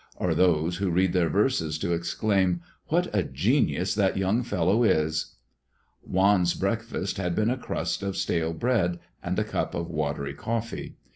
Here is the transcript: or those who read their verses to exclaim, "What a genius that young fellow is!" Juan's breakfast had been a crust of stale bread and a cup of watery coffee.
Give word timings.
or 0.15 0.33
those 0.33 0.77
who 0.77 0.89
read 0.89 1.13
their 1.13 1.29
verses 1.29 1.77
to 1.77 1.93
exclaim, 1.93 2.61
"What 2.87 3.07
a 3.15 3.21
genius 3.21 3.93
that 3.93 4.17
young 4.17 4.41
fellow 4.41 4.83
is!" 4.83 5.35
Juan's 6.03 6.55
breakfast 6.55 7.17
had 7.17 7.35
been 7.35 7.51
a 7.51 7.57
crust 7.57 8.01
of 8.01 8.17
stale 8.17 8.51
bread 8.53 8.97
and 9.21 9.37
a 9.37 9.43
cup 9.43 9.75
of 9.75 9.91
watery 9.91 10.33
coffee. 10.33 10.95